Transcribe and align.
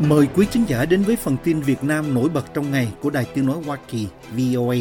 Mời 0.00 0.26
quý 0.34 0.46
khán 0.50 0.64
giả 0.64 0.84
đến 0.84 1.02
với 1.02 1.16
phần 1.16 1.36
tin 1.44 1.60
Việt 1.60 1.84
Nam 1.84 2.14
nổi 2.14 2.28
bật 2.28 2.54
trong 2.54 2.70
ngày 2.70 2.88
của 3.00 3.10
Đài 3.10 3.26
Tiếng 3.34 3.46
Nói 3.46 3.56
Hoa 3.66 3.78
Kỳ 3.88 4.06
VOA. 4.30 4.76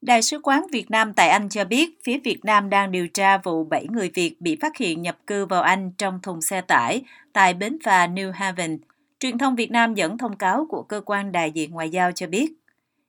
Đại 0.00 0.22
sứ 0.22 0.38
quán 0.42 0.66
Việt 0.72 0.90
Nam 0.90 1.12
tại 1.12 1.28
Anh 1.28 1.48
cho 1.48 1.64
biết 1.64 1.98
phía 2.04 2.18
Việt 2.24 2.44
Nam 2.44 2.70
đang 2.70 2.92
điều 2.92 3.08
tra 3.08 3.38
vụ 3.38 3.64
7 3.64 3.86
người 3.90 4.10
Việt 4.14 4.40
bị 4.40 4.56
phát 4.60 4.76
hiện 4.76 5.02
nhập 5.02 5.18
cư 5.26 5.46
vào 5.46 5.62
Anh 5.62 5.90
trong 5.98 6.20
thùng 6.22 6.40
xe 6.40 6.60
tải 6.60 7.02
tại 7.32 7.54
bến 7.54 7.78
phà 7.84 8.06
New 8.06 8.32
Haven. 8.32 8.78
Truyền 9.20 9.38
thông 9.38 9.56
Việt 9.56 9.70
Nam 9.70 9.94
dẫn 9.94 10.18
thông 10.18 10.36
cáo 10.36 10.66
của 10.70 10.82
cơ 10.82 11.00
quan 11.06 11.32
đại 11.32 11.50
diện 11.50 11.70
ngoại 11.70 11.90
giao 11.90 12.12
cho 12.12 12.26
biết, 12.26 12.52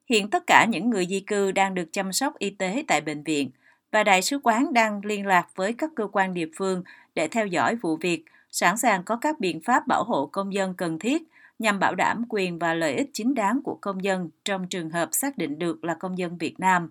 hiện 0.10 0.30
tất 0.30 0.48
cả 0.48 0.66
những 0.70 0.90
người 0.90 1.06
di 1.06 1.20
cư 1.20 1.52
đang 1.52 1.74
được 1.74 1.94
chăm 1.94 2.14
sóc 2.14 2.40
y 2.40 2.50
tế 2.50 2.84
tại 2.88 3.02
bệnh 3.02 3.24
viện 3.24 3.50
và 3.92 4.04
đại 4.04 4.22
sứ 4.22 4.40
quán 4.44 4.74
đang 4.74 5.06
liên 5.06 5.26
lạc 5.26 5.48
với 5.56 5.74
các 5.74 5.90
cơ 5.96 6.08
quan 6.12 6.34
địa 6.34 6.48
phương 6.58 6.84
để 7.16 7.28
theo 7.28 7.48
dõi 7.48 7.76
vụ 7.76 7.96
việc, 7.96 8.24
sẵn 8.58 8.78
sàng 8.78 9.04
có 9.04 9.16
các 9.16 9.40
biện 9.40 9.60
pháp 9.62 9.88
bảo 9.88 10.04
hộ 10.04 10.26
công 10.26 10.54
dân 10.54 10.74
cần 10.74 11.00
thiết 11.00 11.24
nhằm 11.60 11.80
bảo 11.80 11.96
đảm 11.96 12.24
quyền 12.30 12.60
và 12.60 12.74
lợi 12.74 12.96
ích 12.96 13.10
chính 13.14 13.34
đáng 13.34 13.60
của 13.64 13.78
công 13.82 14.04
dân 14.04 14.30
trong 14.46 14.68
trường 14.68 14.90
hợp 14.90 15.10
xác 15.12 15.38
định 15.38 15.60
được 15.60 15.84
là 15.84 15.94
công 15.94 16.18
dân 16.18 16.38
Việt 16.38 16.60
Nam. 16.60 16.90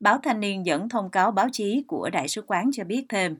Báo 0.00 0.18
Thanh 0.22 0.40
niên 0.40 0.66
dẫn 0.66 0.88
thông 0.88 1.10
cáo 1.10 1.30
báo 1.30 1.48
chí 1.52 1.84
của 1.86 2.10
Đại 2.12 2.28
sứ 2.28 2.42
quán 2.46 2.70
cho 2.72 2.84
biết 2.84 3.04
thêm. 3.08 3.36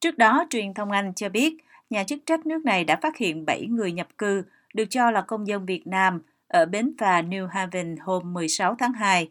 Trước 0.00 0.18
đó, 0.18 0.46
truyền 0.50 0.74
thông 0.74 0.90
Anh 0.90 1.14
cho 1.14 1.28
biết 1.28 1.56
nhà 1.90 2.04
chức 2.04 2.18
trách 2.26 2.46
nước 2.46 2.64
này 2.64 2.84
đã 2.84 2.98
phát 3.02 3.16
hiện 3.16 3.44
7 3.46 3.66
người 3.66 3.92
nhập 3.92 4.08
cư 4.18 4.42
được 4.74 4.86
cho 4.90 5.10
là 5.10 5.20
công 5.20 5.46
dân 5.46 5.66
Việt 5.66 5.86
Nam 5.86 6.22
ở 6.48 6.66
bến 6.66 6.92
phà 6.98 7.22
New 7.22 7.46
Haven 7.46 7.96
hôm 7.96 8.32
16 8.32 8.74
tháng 8.78 8.92
2. 8.92 9.30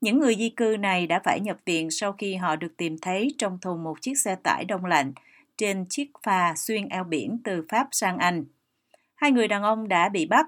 Những 0.00 0.18
người 0.18 0.34
di 0.34 0.48
cư 0.48 0.76
này 0.80 1.06
đã 1.06 1.20
phải 1.24 1.40
nhập 1.40 1.56
viện 1.64 1.90
sau 1.90 2.12
khi 2.12 2.34
họ 2.34 2.56
được 2.56 2.76
tìm 2.76 2.98
thấy 2.98 3.34
trong 3.38 3.58
thùng 3.58 3.84
một 3.84 4.00
chiếc 4.00 4.14
xe 4.18 4.36
tải 4.42 4.64
đông 4.64 4.84
lạnh 4.84 5.12
trên 5.62 5.84
chiếc 5.88 6.10
phà 6.22 6.54
xuyên 6.56 6.88
eo 6.88 7.04
biển 7.04 7.38
từ 7.44 7.64
Pháp 7.68 7.88
sang 7.90 8.18
Anh. 8.18 8.44
Hai 9.14 9.32
người 9.32 9.48
đàn 9.48 9.62
ông 9.62 9.88
đã 9.88 10.08
bị 10.08 10.26
bắt. 10.26 10.46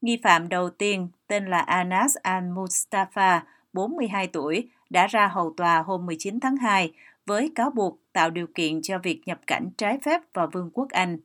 Nghi 0.00 0.18
phạm 0.22 0.48
đầu 0.48 0.70
tiên 0.70 1.08
tên 1.26 1.46
là 1.46 1.58
Anas 1.58 2.16
al-Mustafa, 2.22 3.40
42 3.72 4.26
tuổi, 4.26 4.68
đã 4.90 5.06
ra 5.06 5.26
hầu 5.26 5.54
tòa 5.56 5.82
hôm 5.82 6.06
19 6.06 6.40
tháng 6.40 6.56
2 6.56 6.92
với 7.26 7.52
cáo 7.54 7.70
buộc 7.70 7.98
tạo 8.12 8.30
điều 8.30 8.46
kiện 8.54 8.82
cho 8.82 8.98
việc 8.98 9.20
nhập 9.26 9.40
cảnh 9.46 9.70
trái 9.78 9.98
phép 10.04 10.20
vào 10.34 10.48
Vương 10.52 10.70
quốc 10.74 10.88
Anh. 10.90 11.18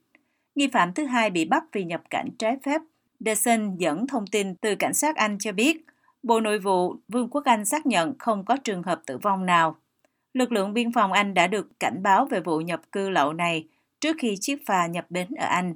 Nghi 0.56 0.68
phạm 0.68 0.94
thứ 0.94 1.06
hai 1.06 1.30
bị 1.30 1.46
bắt 1.46 1.64
vì 1.72 1.84
nhập 1.84 2.02
cảnh 2.10 2.30
trái 2.40 2.58
phép. 2.64 2.82
Desen 3.20 3.76
dẫn 3.78 4.08
thông 4.08 4.28
tin 4.28 4.56
từ 4.56 4.76
cảnh 4.76 4.94
sát 4.94 5.16
Anh 5.16 5.38
cho 5.40 5.52
biết, 5.52 5.86
Bộ 6.24 6.40
Nội 6.40 6.60
vụ 6.60 6.96
Vương 7.08 7.30
quốc 7.30 7.46
Anh 7.46 7.66
xác 7.66 7.86
nhận 7.86 8.18
không 8.20 8.46
có 8.46 8.58
trường 8.64 8.84
hợp 8.84 9.02
tử 9.06 9.18
vong 9.18 9.46
nào. 9.46 9.76
Lực 10.38 10.52
lượng 10.52 10.74
biên 10.74 10.92
phòng 10.92 11.12
Anh 11.12 11.34
đã 11.34 11.48
được 11.48 11.80
cảnh 11.80 12.04
báo 12.04 12.26
về 12.26 12.40
vụ 12.40 12.60
nhập 12.62 12.82
cư 12.92 13.10
lậu 13.10 13.34
này 13.34 13.68
trước 14.00 14.16
khi 14.20 14.38
chiếc 14.42 14.66
phà 14.66 14.88
nhập 14.88 15.06
bến 15.10 15.28
ở 15.38 15.48
Anh. 15.48 15.76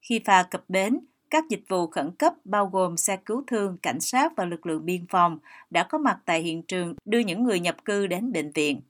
Khi 0.00 0.20
phà 0.24 0.42
cập 0.42 0.64
bến, 0.68 1.00
các 1.30 1.44
dịch 1.48 1.62
vụ 1.68 1.86
khẩn 1.86 2.10
cấp 2.18 2.34
bao 2.44 2.66
gồm 2.66 2.96
xe 2.96 3.16
cứu 3.16 3.44
thương, 3.46 3.76
cảnh 3.82 4.00
sát 4.00 4.32
và 4.36 4.44
lực 4.44 4.66
lượng 4.66 4.84
biên 4.84 5.06
phòng 5.06 5.38
đã 5.70 5.82
có 5.84 5.98
mặt 5.98 6.18
tại 6.24 6.40
hiện 6.40 6.62
trường 6.62 6.94
đưa 7.04 7.18
những 7.18 7.44
người 7.44 7.60
nhập 7.60 7.84
cư 7.84 8.06
đến 8.06 8.32
bệnh 8.32 8.50
viện. 8.52 8.80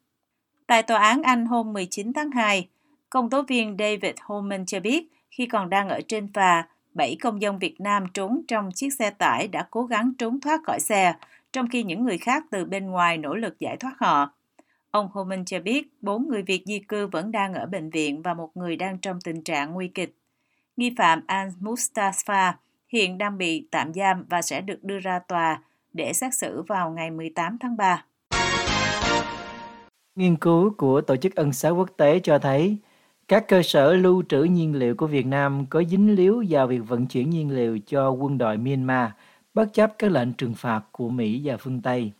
Tại 0.66 0.82
tòa 0.82 0.98
án 0.98 1.22
Anh 1.22 1.46
hôm 1.46 1.72
19 1.72 2.12
tháng 2.12 2.30
2, 2.30 2.68
công 3.10 3.30
tố 3.30 3.42
viên 3.42 3.76
David 3.78 4.14
Holman 4.22 4.66
cho 4.66 4.80
biết 4.80 5.08
khi 5.30 5.46
còn 5.46 5.70
đang 5.70 5.88
ở 5.88 6.00
trên 6.08 6.32
phà, 6.32 6.68
bảy 6.94 7.16
công 7.20 7.42
dân 7.42 7.58
Việt 7.58 7.80
Nam 7.80 8.06
trốn 8.14 8.40
trong 8.48 8.70
chiếc 8.74 8.90
xe 8.90 9.10
tải 9.10 9.48
đã 9.48 9.66
cố 9.70 9.84
gắng 9.84 10.12
trốn 10.18 10.40
thoát 10.40 10.60
khỏi 10.64 10.80
xe, 10.80 11.14
trong 11.52 11.68
khi 11.68 11.82
những 11.82 12.04
người 12.04 12.18
khác 12.18 12.44
từ 12.50 12.64
bên 12.64 12.86
ngoài 12.86 13.18
nỗ 13.18 13.34
lực 13.34 13.60
giải 13.60 13.76
thoát 13.76 13.94
họ. 13.98 14.34
Ông 14.92 15.08
Holman 15.12 15.44
cho 15.44 15.60
biết 15.60 15.92
bốn 16.00 16.28
người 16.28 16.42
Việt 16.42 16.62
di 16.66 16.78
cư 16.78 17.06
vẫn 17.06 17.32
đang 17.32 17.54
ở 17.54 17.66
bệnh 17.66 17.90
viện 17.90 18.22
và 18.22 18.34
một 18.34 18.50
người 18.54 18.76
đang 18.76 18.98
trong 18.98 19.20
tình 19.20 19.42
trạng 19.42 19.72
nguy 19.72 19.88
kịch. 19.88 20.14
Nghi 20.76 20.94
phạm 20.98 21.20
al-Mustafa 21.28 22.52
hiện 22.88 23.18
đang 23.18 23.38
bị 23.38 23.68
tạm 23.70 23.94
giam 23.94 24.24
và 24.30 24.42
sẽ 24.42 24.60
được 24.60 24.84
đưa 24.84 24.98
ra 24.98 25.18
tòa 25.18 25.62
để 25.92 26.12
xét 26.12 26.34
xử 26.34 26.62
vào 26.62 26.90
ngày 26.90 27.10
18 27.10 27.58
tháng 27.60 27.76
3. 27.76 28.04
Nghiên 30.14 30.36
cứu 30.36 30.74
của 30.76 31.00
Tổ 31.00 31.16
chức 31.16 31.34
Ân 31.34 31.52
xá 31.52 31.68
Quốc 31.68 31.90
tế 31.96 32.20
cho 32.20 32.38
thấy 32.38 32.76
các 33.28 33.48
cơ 33.48 33.62
sở 33.62 33.94
lưu 33.94 34.22
trữ 34.28 34.42
nhiên 34.42 34.74
liệu 34.74 34.94
của 34.94 35.06
Việt 35.06 35.26
Nam 35.26 35.66
có 35.70 35.82
dính 35.90 36.14
líu 36.14 36.44
vào 36.48 36.66
việc 36.66 36.80
vận 36.88 37.06
chuyển 37.06 37.30
nhiên 37.30 37.50
liệu 37.50 37.78
cho 37.86 38.10
quân 38.10 38.38
đội 38.38 38.56
Myanmar, 38.56 39.10
bất 39.54 39.72
chấp 39.72 39.92
các 39.98 40.10
lệnh 40.12 40.32
trừng 40.32 40.54
phạt 40.54 40.80
của 40.92 41.08
Mỹ 41.08 41.40
và 41.44 41.56
phương 41.56 41.82
Tây. 41.82 42.12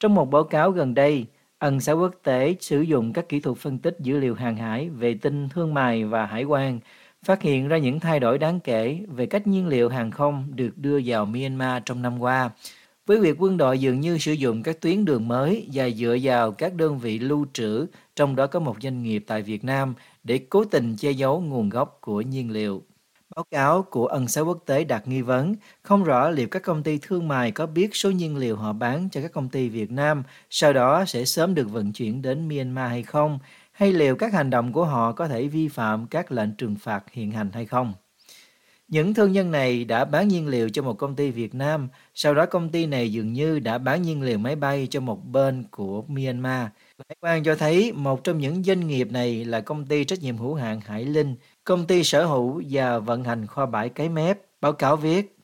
Trong 0.00 0.14
một 0.14 0.30
báo 0.30 0.44
cáo 0.44 0.70
gần 0.70 0.94
đây, 0.94 1.26
Ân 1.60 1.80
xá 1.80 1.92
Quốc 1.92 2.14
tế 2.22 2.56
sử 2.60 2.80
dụng 2.80 3.12
các 3.12 3.28
kỹ 3.28 3.40
thuật 3.40 3.58
phân 3.58 3.78
tích 3.78 3.96
dữ 4.00 4.18
liệu 4.18 4.34
hàng 4.34 4.56
hải, 4.56 4.88
vệ 4.88 5.14
tinh, 5.14 5.48
thương 5.48 5.74
mại 5.74 6.04
và 6.04 6.26
hải 6.26 6.44
quan 6.44 6.80
phát 7.22 7.42
hiện 7.42 7.68
ra 7.68 7.78
những 7.78 8.00
thay 8.00 8.20
đổi 8.20 8.38
đáng 8.38 8.60
kể 8.60 9.00
về 9.08 9.26
cách 9.26 9.46
nhiên 9.46 9.66
liệu 9.68 9.88
hàng 9.88 10.10
không 10.10 10.48
được 10.54 10.70
đưa 10.76 11.00
vào 11.04 11.26
Myanmar 11.26 11.82
trong 11.86 12.02
năm 12.02 12.18
qua, 12.18 12.50
với 13.06 13.20
việc 13.20 13.36
quân 13.38 13.56
đội 13.56 13.78
dường 13.78 14.00
như 14.00 14.18
sử 14.18 14.32
dụng 14.32 14.62
các 14.62 14.80
tuyến 14.80 15.04
đường 15.04 15.28
mới 15.28 15.68
và 15.72 15.90
dựa 15.90 16.16
vào 16.22 16.52
các 16.52 16.74
đơn 16.74 16.98
vị 16.98 17.18
lưu 17.18 17.46
trữ, 17.52 17.86
trong 18.16 18.36
đó 18.36 18.46
có 18.46 18.60
một 18.60 18.76
doanh 18.82 19.02
nghiệp 19.02 19.24
tại 19.26 19.42
Việt 19.42 19.64
Nam, 19.64 19.94
để 20.24 20.38
cố 20.38 20.64
tình 20.64 20.96
che 20.96 21.10
giấu 21.10 21.40
nguồn 21.40 21.68
gốc 21.68 21.98
của 22.00 22.20
nhiên 22.20 22.50
liệu. 22.50 22.82
Báo 23.36 23.44
cáo 23.50 23.82
của 23.82 24.06
ân 24.06 24.28
xá 24.28 24.40
quốc 24.40 24.58
tế 24.66 24.84
đặt 24.84 25.08
nghi 25.08 25.22
vấn 25.22 25.54
không 25.82 26.04
rõ 26.04 26.30
liệu 26.30 26.48
các 26.48 26.62
công 26.62 26.82
ty 26.82 26.98
thương 27.02 27.28
mại 27.28 27.50
có 27.52 27.66
biết 27.66 27.90
số 27.96 28.10
nhiên 28.10 28.36
liệu 28.36 28.56
họ 28.56 28.72
bán 28.72 29.08
cho 29.12 29.22
các 29.22 29.32
công 29.32 29.48
ty 29.48 29.68
Việt 29.68 29.90
Nam 29.90 30.22
sau 30.50 30.72
đó 30.72 31.04
sẽ 31.04 31.24
sớm 31.24 31.54
được 31.54 31.70
vận 31.70 31.92
chuyển 31.92 32.22
đến 32.22 32.48
Myanmar 32.48 32.90
hay 32.90 33.02
không, 33.02 33.38
hay 33.72 33.92
liệu 33.92 34.16
các 34.16 34.32
hành 34.32 34.50
động 34.50 34.72
của 34.72 34.84
họ 34.84 35.12
có 35.12 35.28
thể 35.28 35.46
vi 35.48 35.68
phạm 35.68 36.06
các 36.06 36.32
lệnh 36.32 36.54
trừng 36.56 36.76
phạt 36.80 37.04
hiện 37.12 37.30
hành 37.30 37.50
hay 37.52 37.66
không. 37.66 37.94
Những 38.88 39.14
thương 39.14 39.32
nhân 39.32 39.50
này 39.50 39.84
đã 39.84 40.04
bán 40.04 40.28
nhiên 40.28 40.48
liệu 40.48 40.68
cho 40.68 40.82
một 40.82 40.94
công 40.98 41.16
ty 41.16 41.30
Việt 41.30 41.54
Nam, 41.54 41.88
sau 42.14 42.34
đó 42.34 42.46
công 42.46 42.68
ty 42.70 42.86
này 42.86 43.12
dường 43.12 43.32
như 43.32 43.58
đã 43.58 43.78
bán 43.78 44.02
nhiên 44.02 44.22
liệu 44.22 44.38
máy 44.38 44.56
bay 44.56 44.86
cho 44.90 45.00
một 45.00 45.24
bên 45.26 45.64
của 45.70 46.02
Myanmar. 46.08 46.68
Hải 47.08 47.16
quan 47.20 47.44
cho 47.44 47.54
thấy 47.56 47.92
một 47.92 48.24
trong 48.24 48.38
những 48.38 48.62
doanh 48.64 48.86
nghiệp 48.86 49.12
này 49.12 49.44
là 49.44 49.60
công 49.60 49.86
ty 49.86 50.04
trách 50.04 50.18
nhiệm 50.22 50.36
hữu 50.36 50.54
hạn 50.54 50.80
Hải 50.80 51.04
Linh, 51.04 51.36
công 51.70 51.86
ty 51.86 52.04
sở 52.04 52.26
hữu 52.26 52.62
và 52.70 52.98
vận 52.98 53.24
hành 53.24 53.46
kho 53.46 53.66
bãi 53.66 53.88
cái 53.88 54.08
mép. 54.08 54.40
Báo 54.60 54.72
cáo 54.72 54.96
viết, 54.96 55.36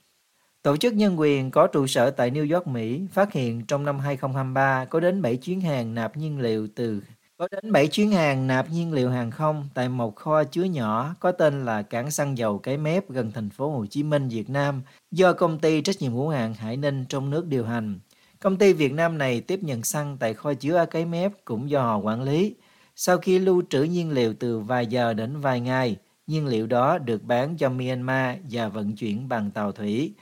Tổ 0.63 0.77
chức 0.77 0.95
nhân 0.95 1.21
quyền 1.21 1.51
có 1.51 1.67
trụ 1.67 1.87
sở 1.87 2.11
tại 2.11 2.31
New 2.31 2.55
York, 2.55 2.67
Mỹ 2.67 3.01
phát 3.13 3.33
hiện 3.33 3.67
trong 3.67 3.85
năm 3.85 3.99
2023 3.99 4.85
có 4.85 5.01
đến 5.01 5.23
7 5.23 5.37
chuyến 5.37 5.61
hàng 5.61 5.95
nạp 5.95 6.17
nhiên 6.17 6.41
liệu 6.41 6.69
từ 6.75 7.03
có 7.37 7.49
đến 7.51 7.73
7 7.73 7.87
chuyến 7.87 8.11
hàng 8.11 8.47
nạp 8.47 8.71
nhiên 8.71 8.93
liệu 8.93 9.11
hàng 9.11 9.31
không 9.31 9.69
tại 9.75 9.89
một 9.89 10.17
kho 10.17 10.45
chứa 10.45 10.65
nhỏ 10.65 11.15
có 11.21 11.33
tên 11.33 11.65
là 11.65 11.83
cảng 11.83 12.11
xăng 12.11 12.39
dầu 12.39 12.59
Cái 12.59 12.77
Mép 12.77 13.11
gần 13.11 13.33
thành 13.33 13.51
phố 13.51 13.71
Hồ 13.71 13.87
Chí 13.87 14.03
Minh, 14.03 14.29
Việt 14.29 14.51
Nam 14.51 14.83
do 15.11 15.33
công 15.33 15.59
ty 15.59 15.83
trách 15.83 15.97
nhiệm 16.01 16.13
hữu 16.13 16.29
hạn 16.29 16.55
Hải 16.55 16.77
Ninh 16.77 17.05
trong 17.09 17.31
nước 17.31 17.47
điều 17.47 17.65
hành. 17.65 17.99
Công 18.41 18.57
ty 18.57 18.73
Việt 18.73 18.93
Nam 18.93 19.19
này 19.19 19.41
tiếp 19.41 19.61
nhận 19.63 19.83
xăng 19.83 20.17
tại 20.21 20.35
kho 20.35 20.55
chứa 20.55 20.77
ở 20.77 20.87
Cái 20.87 21.05
Mép 21.05 21.33
cũng 21.45 21.71
do 21.71 21.83
họ 21.83 21.97
quản 21.97 22.23
lý. 22.23 22.55
Sau 22.97 23.19
khi 23.19 23.39
lưu 23.39 23.63
trữ 23.71 23.83
nhiên 23.83 24.11
liệu 24.11 24.35
từ 24.35 24.59
vài 24.59 24.87
giờ 24.87 25.15
đến 25.15 25.41
vài 25.41 25.61
ngày, 25.61 25.97
nhiên 26.27 26.47
liệu 26.47 26.67
đó 26.67 26.99
được 26.99 27.25
bán 27.25 27.57
cho 27.57 27.71
Myanmar 27.71 28.39
và 28.51 28.69
vận 28.69 28.97
chuyển 28.97 29.29
bằng 29.29 29.51
tàu 29.51 29.73
thủy. 29.73 30.15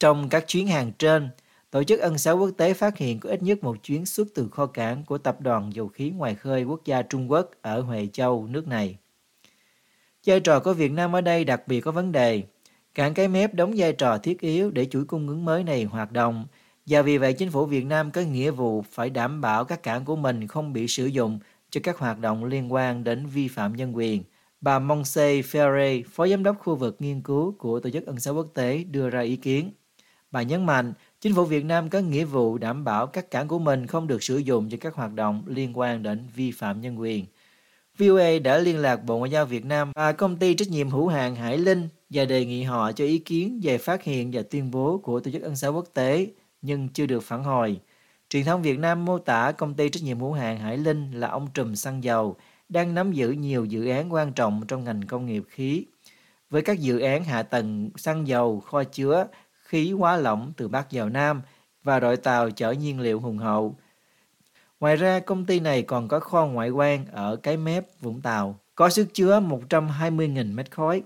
Trong 0.00 0.28
các 0.28 0.44
chuyến 0.48 0.66
hàng 0.66 0.92
trên, 0.98 1.28
Tổ 1.70 1.82
chức 1.82 2.00
Ân 2.00 2.18
xá 2.18 2.32
Quốc 2.32 2.50
tế 2.56 2.74
phát 2.74 2.98
hiện 2.98 3.20
có 3.20 3.30
ít 3.30 3.42
nhất 3.42 3.64
một 3.64 3.76
chuyến 3.82 4.06
xuất 4.06 4.28
từ 4.34 4.48
kho 4.48 4.66
cảng 4.66 5.04
của 5.04 5.18
Tập 5.18 5.40
đoàn 5.40 5.70
Dầu 5.74 5.88
khí 5.88 6.10
Ngoài 6.10 6.34
khơi 6.34 6.64
Quốc 6.64 6.80
gia 6.84 7.02
Trung 7.02 7.30
Quốc 7.30 7.50
ở 7.62 7.80
Huệ 7.80 8.08
Châu, 8.12 8.46
nước 8.46 8.68
này. 8.68 8.96
Vai 10.26 10.40
trò 10.40 10.60
của 10.60 10.74
Việt 10.74 10.92
Nam 10.92 11.16
ở 11.16 11.20
đây 11.20 11.44
đặc 11.44 11.68
biệt 11.68 11.80
có 11.80 11.90
vấn 11.90 12.12
đề. 12.12 12.42
Cảng 12.94 13.14
cái 13.14 13.28
mép 13.28 13.54
đóng 13.54 13.74
vai 13.76 13.92
trò 13.92 14.18
thiết 14.18 14.40
yếu 14.40 14.70
để 14.70 14.84
chuỗi 14.84 15.04
cung 15.04 15.28
ứng 15.28 15.44
mới 15.44 15.64
này 15.64 15.84
hoạt 15.84 16.12
động, 16.12 16.46
và 16.86 17.02
vì 17.02 17.18
vậy 17.18 17.32
chính 17.32 17.50
phủ 17.50 17.66
Việt 17.66 17.84
Nam 17.84 18.10
có 18.10 18.20
nghĩa 18.20 18.50
vụ 18.50 18.84
phải 18.90 19.10
đảm 19.10 19.40
bảo 19.40 19.64
các 19.64 19.82
cảng 19.82 20.04
của 20.04 20.16
mình 20.16 20.48
không 20.48 20.72
bị 20.72 20.88
sử 20.88 21.06
dụng 21.06 21.38
cho 21.70 21.80
các 21.84 21.98
hoạt 21.98 22.18
động 22.18 22.44
liên 22.44 22.72
quan 22.72 23.04
đến 23.04 23.26
vi 23.26 23.48
phạm 23.48 23.76
nhân 23.76 23.96
quyền. 23.96 24.22
Bà 24.62 24.78
Monse 24.78 25.40
Ferre, 25.40 26.02
Phó 26.10 26.26
Giám 26.26 26.42
đốc 26.42 26.58
khu 26.58 26.76
vực 26.76 26.96
nghiên 26.98 27.20
cứu 27.20 27.54
của 27.58 27.80
Tổ 27.80 27.90
chức 27.90 28.06
Ân 28.06 28.20
xá 28.20 28.30
Quốc 28.30 28.46
tế 28.54 28.84
đưa 28.84 29.10
ra 29.10 29.20
ý 29.20 29.36
kiến. 29.36 29.70
Bà 30.30 30.42
nhấn 30.42 30.66
mạnh, 30.66 30.92
chính 31.20 31.34
phủ 31.34 31.44
Việt 31.44 31.64
Nam 31.64 31.90
có 31.90 31.98
nghĩa 31.98 32.24
vụ 32.24 32.58
đảm 32.58 32.84
bảo 32.84 33.06
các 33.06 33.30
cảng 33.30 33.48
của 33.48 33.58
mình 33.58 33.86
không 33.86 34.06
được 34.06 34.22
sử 34.22 34.36
dụng 34.36 34.68
cho 34.70 34.76
các 34.80 34.94
hoạt 34.94 35.12
động 35.14 35.42
liên 35.46 35.78
quan 35.78 36.02
đến 36.02 36.28
vi 36.34 36.50
phạm 36.50 36.80
nhân 36.80 37.00
quyền. 37.00 37.26
VOA 37.98 38.38
đã 38.44 38.58
liên 38.58 38.78
lạc 38.78 38.96
Bộ 39.04 39.18
Ngoại 39.18 39.30
giao 39.30 39.46
Việt 39.46 39.64
Nam 39.64 39.92
và 39.94 40.12
công 40.12 40.36
ty 40.36 40.54
trách 40.54 40.68
nhiệm 40.68 40.90
hữu 40.90 41.08
hạn 41.08 41.36
Hải 41.36 41.58
Linh 41.58 41.88
và 42.10 42.24
đề 42.24 42.44
nghị 42.44 42.62
họ 42.62 42.92
cho 42.92 43.04
ý 43.04 43.18
kiến 43.18 43.60
về 43.62 43.78
phát 43.78 44.02
hiện 44.02 44.30
và 44.32 44.42
tuyên 44.50 44.70
bố 44.70 44.98
của 44.98 45.20
Tổ 45.20 45.30
chức 45.30 45.42
Ân 45.42 45.56
xá 45.56 45.68
Quốc 45.68 45.86
tế, 45.94 46.26
nhưng 46.62 46.88
chưa 46.88 47.06
được 47.06 47.22
phản 47.22 47.44
hồi. 47.44 47.80
Truyền 48.30 48.44
thông 48.44 48.62
Việt 48.62 48.78
Nam 48.78 49.04
mô 49.04 49.18
tả 49.18 49.52
công 49.52 49.74
ty 49.74 49.88
trách 49.88 50.02
nhiệm 50.02 50.20
hữu 50.20 50.32
hạn 50.32 50.58
Hải 50.58 50.76
Linh 50.76 51.10
là 51.12 51.28
ông 51.28 51.48
trùm 51.54 51.74
xăng 51.74 52.04
dầu, 52.04 52.36
đang 52.72 52.94
nắm 52.94 53.12
giữ 53.12 53.30
nhiều 53.30 53.64
dự 53.64 53.88
án 53.88 54.12
quan 54.12 54.32
trọng 54.32 54.62
trong 54.68 54.84
ngành 54.84 55.02
công 55.06 55.26
nghiệp 55.26 55.42
khí. 55.48 55.84
Với 56.50 56.62
các 56.62 56.80
dự 56.80 56.98
án 56.98 57.24
hạ 57.24 57.42
tầng 57.42 57.90
xăng 57.96 58.26
dầu, 58.26 58.60
kho 58.60 58.84
chứa, 58.84 59.26
khí 59.62 59.92
hóa 59.92 60.16
lỏng 60.16 60.52
từ 60.56 60.68
Bắc 60.68 60.86
vào 60.92 61.08
Nam 61.08 61.42
và 61.82 62.00
đội 62.00 62.16
tàu 62.16 62.50
chở 62.50 62.72
nhiên 62.72 63.00
liệu 63.00 63.20
hùng 63.20 63.38
hậu. 63.38 63.76
Ngoài 64.80 64.96
ra, 64.96 65.20
công 65.20 65.44
ty 65.44 65.60
này 65.60 65.82
còn 65.82 66.08
có 66.08 66.20
kho 66.20 66.46
ngoại 66.46 66.70
quan 66.70 67.06
ở 67.12 67.36
cái 67.36 67.56
mép 67.56 68.00
Vũng 68.00 68.20
Tàu, 68.20 68.58
có 68.74 68.88
sức 68.90 69.08
chứa 69.14 69.40
120.000 69.40 70.54
mét 70.54 70.70
khối. 70.70 71.02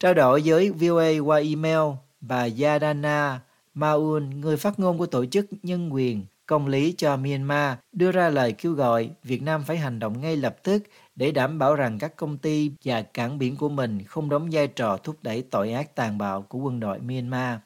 Trao 0.00 0.14
đổi 0.14 0.42
với 0.44 0.70
VOA 0.70 1.18
qua 1.24 1.38
email, 1.38 1.94
bà 2.20 2.48
Yadana 2.62 3.40
Maun, 3.74 4.40
người 4.40 4.56
phát 4.56 4.78
ngôn 4.78 4.98
của 4.98 5.06
Tổ 5.06 5.26
chức 5.26 5.46
Nhân 5.62 5.94
quyền 5.94 6.24
Công 6.48 6.66
lý 6.66 6.94
cho 6.98 7.16
Myanmar, 7.16 7.78
đưa 7.92 8.12
ra 8.12 8.30
lời 8.30 8.52
kêu 8.52 8.72
gọi 8.72 9.10
Việt 9.22 9.42
Nam 9.42 9.62
phải 9.66 9.76
hành 9.76 9.98
động 9.98 10.20
ngay 10.20 10.36
lập 10.36 10.56
tức 10.62 10.82
để 11.16 11.30
đảm 11.30 11.58
bảo 11.58 11.74
rằng 11.74 11.98
các 11.98 12.16
công 12.16 12.38
ty 12.38 12.70
và 12.84 13.02
cảng 13.02 13.38
biển 13.38 13.56
của 13.56 13.68
mình 13.68 14.04
không 14.04 14.28
đóng 14.28 14.48
vai 14.52 14.66
trò 14.66 14.96
thúc 14.96 15.16
đẩy 15.22 15.42
tội 15.42 15.72
ác 15.72 15.94
tàn 15.94 16.18
bạo 16.18 16.42
của 16.42 16.58
quân 16.58 16.80
đội 16.80 16.98
Myanmar. 16.98 17.58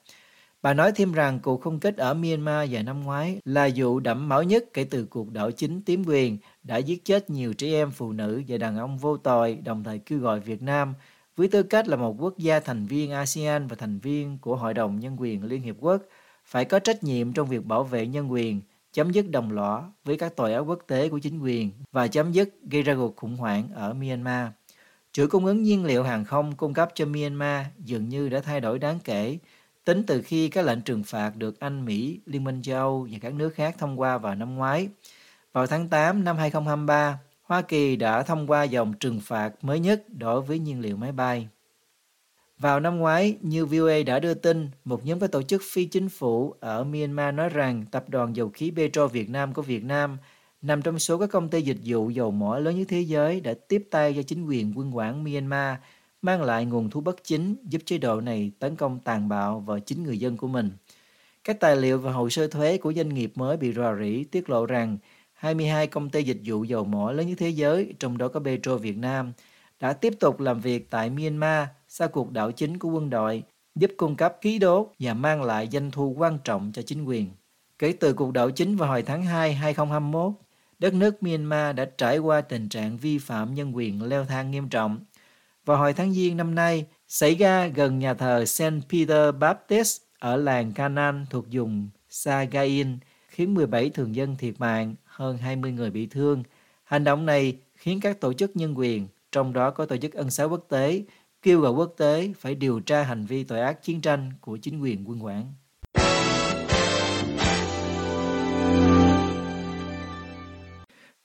Bà 0.62 0.75
nói 0.75 0.93
thêm 0.94 1.12
rằng 1.12 1.40
cuộc 1.43 1.61
không 1.62 1.81
kích 1.81 1.96
ở 1.96 2.14
Myanmar 2.14 2.73
vào 2.73 2.82
năm 2.82 3.05
ngoái 3.05 3.40
là 3.44 3.69
vụ 3.76 4.00
đẫm 4.00 4.29
máu 4.29 4.43
nhất 4.43 4.64
kể 4.75 4.84
từ 4.84 5.05
cuộc 5.05 5.32
đảo 5.32 5.50
chính 5.50 5.82
tiếm 5.82 6.05
quyền 6.06 6.38
đã 6.62 6.76
giết 6.76 7.05
chết 7.05 7.31
nhiều 7.31 7.52
trẻ 7.52 7.69
em, 7.69 7.90
phụ 7.90 8.12
nữ 8.12 8.43
và 8.49 8.58
đàn 8.58 8.76
ông 8.76 8.99
vô 8.99 9.17
tội, 9.17 9.58
đồng 9.64 9.84
thời 9.84 9.99
kêu 9.99 10.19
gọi 10.19 10.40
Việt 10.40 10.62
Nam 10.62 10.94
với 11.37 11.49
tư 11.49 11.62
cách 11.62 11.88
là 11.88 11.96
một 11.96 12.17
quốc 12.19 12.38
gia 12.38 12.61
thành 12.61 12.87
viên 12.87 13.11
ASEAN 13.12 13.67
và 13.67 13.76
thành 13.76 13.99
viên 13.99 14.38
của 14.38 14.56
Hội 14.56 14.75
đồng 14.75 15.00
Nhân 15.00 15.17
quyền 15.20 15.44
Liên 15.44 15.62
Hiệp 15.62 15.76
Quốc 15.81 16.02
phải 16.44 16.64
có 16.64 16.79
trách 16.79 17.05
nhiệm 17.05 17.32
trong 17.32 17.49
việc 17.49 17.64
bảo 17.64 17.84
vệ 17.84 18.06
nhân 18.06 18.32
quyền, 18.32 18.61
chấm 18.93 19.11
dứt 19.11 19.31
đồng 19.31 19.53
lõa 19.53 19.83
với 20.05 20.17
các 20.17 20.37
tội 20.37 20.55
ác 20.55 20.61
quốc 20.61 20.79
tế 20.87 21.09
của 21.09 21.19
chính 21.19 21.39
quyền 21.39 21.71
và 21.93 22.06
chấm 22.06 22.33
dứt 22.33 22.55
gây 22.71 22.83
ra 22.83 22.94
cuộc 22.94 23.17
khủng 23.17 23.37
hoảng 23.37 23.69
ở 23.75 23.94
Myanmar. 23.94 24.49
Chuỗi 25.12 25.27
cung 25.29 25.47
ứng 25.47 25.62
nhiên 25.62 25.85
liệu 25.85 26.03
hàng 26.03 26.25
không 26.25 26.56
cung 26.56 26.75
cấp 26.75 26.91
cho 26.94 27.06
Myanmar 27.06 27.67
dường 27.79 28.09
như 28.09 28.29
đã 28.29 28.41
thay 28.41 28.61
đổi 28.61 28.79
đáng 28.79 28.99
kể 29.05 29.39
tính 29.85 30.03
từ 30.06 30.23
khi 30.23 30.49
các 30.49 30.65
lệnh 30.65 30.81
trừng 30.83 31.03
phạt 31.03 31.37
được 31.37 31.61
Anh, 31.61 31.85
Mỹ, 31.85 32.21
Liên 32.27 32.44
minh 32.44 32.62
châu 32.62 32.77
Âu 32.77 33.09
và 33.11 33.19
các 33.21 33.35
nước 33.35 33.55
khác 33.55 33.75
thông 33.79 34.00
qua 34.00 34.19
vào 34.19 34.35
năm 34.35 34.55
ngoái. 34.55 34.89
Vào 35.53 35.67
tháng 35.67 35.89
8 35.89 36.25
năm 36.25 36.37
2023, 36.37 37.19
Hoa 37.43 37.62
Kỳ 37.62 37.97
đã 37.97 38.23
thông 38.23 38.47
qua 38.47 38.62
dòng 38.62 38.93
trừng 39.00 39.21
phạt 39.21 39.53
mới 39.62 39.81
nhất 39.81 40.05
đối 40.09 40.41
với 40.41 40.59
nhiên 40.59 40.81
liệu 40.81 40.97
máy 40.97 41.12
bay. 41.12 41.49
Vào 42.59 42.81
năm 42.81 42.99
ngoái, 42.99 43.37
như 43.41 43.67
VOA 43.67 44.03
đã 44.07 44.19
đưa 44.19 44.35
tin, 44.35 44.71
một 44.85 45.07
nhóm 45.07 45.21
các 45.21 45.33
tổ 45.33 45.43
chức 45.43 45.63
phi 45.73 45.85
chính 45.85 46.09
phủ 46.09 46.55
ở 46.61 46.85
Myanmar 46.85 47.35
nói 47.35 47.49
rằng 47.49 47.85
tập 47.91 48.05
đoàn 48.09 48.37
dầu 48.37 48.49
khí 48.49 48.73
Petro 48.77 49.07
Việt 49.07 49.31
Nam 49.31 49.55
của 49.55 49.63
Việt 49.63 49.85
Nam 49.85 50.19
nằm 50.63 50.83
trong 50.83 50.99
số 50.99 51.19
các 51.19 51.31
công 51.31 51.49
ty 51.49 51.63
dịch 51.63 51.79
vụ 51.85 52.11
dầu 52.11 52.31
mỏ 52.31 52.59
lớn 52.59 52.79
nhất 52.79 52.85
thế 52.89 53.01
giới 53.01 53.41
đã 53.41 53.55
tiếp 53.69 53.89
tay 53.91 54.13
cho 54.17 54.23
chính 54.23 54.47
quyền 54.47 54.73
quân 54.77 54.97
quản 54.97 55.25
Myanmar 55.25 55.77
mang 56.23 56.43
lại 56.43 56.65
nguồn 56.65 56.91
thu 56.91 57.01
bất 57.01 57.25
chính 57.25 57.57
giúp 57.65 57.83
chế 57.85 57.99
độ 57.99 58.21
này 58.21 58.53
tấn 58.59 58.77
công 58.77 58.99
tàn 58.99 59.29
bạo 59.29 59.61
vào 59.61 59.81
chính 59.81 60.03
người 60.03 60.19
dân 60.19 60.37
của 60.37 60.49
mình. 60.49 60.71
Các 61.45 61.61
tài 61.61 61.77
liệu 61.77 61.99
và 61.99 62.13
hồ 62.13 62.31
sơ 62.31 62.49
thuế 62.49 62.79
của 62.79 62.93
doanh 62.93 63.09
nghiệp 63.09 63.33
mới 63.35 63.57
bị 63.57 63.73
rò 63.73 63.97
rỉ 63.97 64.25
tiết 64.25 64.51
lộ 64.51 64.67
rằng 64.67 64.99
22 65.33 65.87
công 65.87 66.11
ty 66.11 66.23
dịch 66.23 66.41
vụ 66.45 66.65
dầu 66.65 66.85
mỏ 66.85 67.13
lớn 67.13 67.27
nhất 67.29 67.35
thế 67.39 67.49
giới, 67.49 67.95
trong 67.99 68.19
đó 68.19 68.29
có 68.29 68.41
Petro 68.41 68.77
Việt 68.77 68.97
Nam, 68.97 69.33
đã 69.81 69.93
tiếp 69.93 70.15
tục 70.21 70.41
làm 70.41 70.61
việc 70.61 70.91
tại 70.91 71.11
Myanmar 71.11 71.69
sau 71.94 72.09
cuộc 72.09 72.33
đảo 72.33 72.53
chính 72.53 72.79
của 72.79 72.89
quân 72.89 73.11
đội, 73.11 73.43
giúp 73.75 73.91
cung 73.97 74.17
cấp 74.17 74.37
khí 74.41 74.59
đốt 74.59 74.89
và 74.99 75.15
mang 75.15 75.43
lại 75.43 75.69
doanh 75.73 75.91
thu 75.91 76.15
quan 76.19 76.39
trọng 76.44 76.73
cho 76.75 76.83
chính 76.83 77.05
quyền. 77.05 77.31
Kể 77.79 77.94
từ 78.00 78.15
cuộc 78.15 78.33
đảo 78.33 78.50
chính 78.50 78.77
vào 78.77 78.89
hồi 78.89 79.03
tháng 79.03 79.23
2 79.23 79.55
2021, 79.55 80.33
đất 80.79 80.94
nước 80.94 81.23
Myanmar 81.23 81.77
đã 81.77 81.85
trải 81.99 82.19
qua 82.19 82.41
tình 82.41 82.69
trạng 82.69 82.97
vi 82.97 83.19
phạm 83.19 83.55
nhân 83.55 83.77
quyền 83.77 84.03
leo 84.03 84.25
thang 84.25 84.50
nghiêm 84.50 84.69
trọng. 84.69 85.00
Vào 85.65 85.77
hồi 85.77 85.93
tháng 85.93 86.12
Giêng 86.12 86.37
năm 86.37 86.55
nay, 86.55 86.87
xảy 87.09 87.35
ra 87.35 87.67
gần 87.67 87.99
nhà 87.99 88.15
thờ 88.15 88.44
St. 88.44 88.62
Peter 88.91 89.35
Baptist 89.39 90.03
ở 90.19 90.37
làng 90.37 90.73
Canaan 90.73 91.27
thuộc 91.31 91.44
vùng 91.53 91.89
Sagain, 92.09 92.99
khiến 93.29 93.55
17 93.55 93.91
thường 93.91 94.15
dân 94.15 94.37
thiệt 94.37 94.55
mạng, 94.59 94.94
hơn 95.05 95.39
20 95.39 95.73
người 95.73 95.91
bị 95.91 96.06
thương. 96.06 96.43
Hành 96.85 97.05
động 97.05 97.27
này 97.27 97.56
khiến 97.75 98.00
các 98.00 98.21
tổ 98.21 98.33
chức 98.33 98.56
nhân 98.56 98.79
quyền, 98.79 99.09
trong 99.33 99.53
đó 99.53 99.71
có 99.71 99.87
tổ 99.87 99.97
chức 99.97 100.12
ân 100.12 100.31
xá 100.31 100.44
quốc 100.44 100.67
tế, 100.69 101.03
kêu 101.43 101.61
gọi 101.61 101.73
quốc 101.73 101.94
tế 101.99 102.33
phải 102.39 102.55
điều 102.55 102.81
tra 102.81 103.03
hành 103.03 103.25
vi 103.25 103.44
tội 103.44 103.61
ác 103.61 103.83
chiến 103.83 104.00
tranh 104.00 104.33
của 104.41 104.56
chính 104.56 104.81
quyền 104.81 105.09
quân 105.09 105.25
quản. 105.25 105.53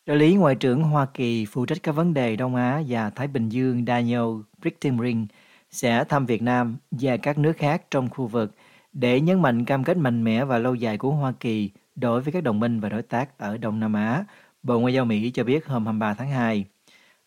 Trợ 0.06 0.16
lý 0.16 0.36
Ngoại 0.36 0.56
trưởng 0.56 0.84
Hoa 0.84 1.06
Kỳ 1.06 1.46
phụ 1.46 1.66
trách 1.66 1.78
các 1.84 1.92
vấn 1.92 2.14
đề 2.14 2.36
Đông 2.36 2.56
Á 2.56 2.81
và 2.88 3.10
Thái 3.10 3.28
Bình 3.28 3.50
Dương 3.50 3.86
Daniel 3.88 4.24
Brichtenring 4.62 5.28
sẽ 5.72 6.04
thăm 6.04 6.25
Việt 6.25 6.42
Nam 6.42 6.78
và 6.92 7.18
các 7.18 7.38
nước 7.38 7.54
khác 7.58 7.81
trong 7.92 8.10
khu 8.10 8.28
vực 8.28 8.56
để 8.94 9.22
nhấn 9.22 9.42
mạnh 9.42 9.66
cam 9.66 9.84
kết 9.84 9.98
mạnh 9.98 10.24
mẽ 10.24 10.46
và 10.46 10.58
lâu 10.58 10.75
dài 10.75 10.98
của 10.98 11.12
Hoa 11.12 11.34
Kỳ 11.40 11.72
đối 11.96 12.22
với 12.22 12.34
các 12.34 12.44
đồng 12.44 12.60
minh 12.60 12.80
và 12.80 12.90
đối 12.90 13.02
tác 13.02 13.38
ở 13.38 13.58
Đông 13.58 13.80
Nam 13.80 13.94
Á. 13.94 14.25
Bộ 14.64 14.80
Ngoại 14.80 14.94
giao 14.94 15.06
Mỹ 15.06 15.31
cho 15.34 15.44
biết 15.44 15.66
hôm 15.66 15.86
23 15.86 16.14
tháng 16.14 16.30
2. 16.30 16.66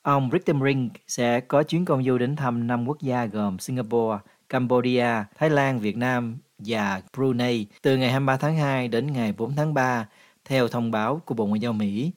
Ông 0.03 0.31
Ring 0.65 0.89
sẽ 1.07 1.41
có 1.41 1.63
chuyến 1.63 1.85
công 1.85 2.05
du 2.05 2.19
đến 2.19 2.37
thăm 2.37 2.67
năm 2.67 2.89
quốc 2.89 3.01
gia 3.01 3.25
gồm 3.27 3.59
Singapore, 3.59 4.19
Cambodia, 4.49 5.25
Thái 5.37 5.51
Lan, 5.51 5.81
Việt 5.81 5.97
Nam 5.97 6.39
và 6.59 7.03
Brunei 7.17 7.67
từ 7.83 7.97
ngày 7.97 8.11
23 8.11 8.37
tháng 8.37 8.57
2 8.57 8.89
đến 8.89 9.13
ngày 9.13 9.33
4 9.33 9.57
tháng 9.57 9.75
3, 9.75 10.09
theo 10.45 10.69
thông 10.69 10.91
báo 10.91 11.23
của 11.25 11.35
Bộ 11.35 11.47
Ngoại 11.47 11.61
giao 11.61 11.73
Mỹ. 11.73 12.13